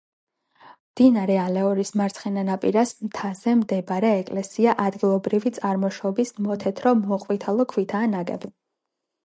[0.93, 8.55] მდინარე ალეურის მარცხენა ნაპირას, მთაზე მდებარე ეკლესია ადგილობრივი წარმოშობის მოთეთრო-მოყვითალო ქვითაა ნაგები.